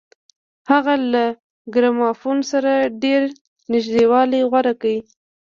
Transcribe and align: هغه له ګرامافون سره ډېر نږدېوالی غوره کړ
هغه 0.71 0.93
له 1.13 1.23
ګرامافون 1.73 2.37
سره 2.51 2.71
ډېر 3.03 3.21
نږدېوالی 3.71 4.41
غوره 4.49 4.73
کړ 4.81 4.95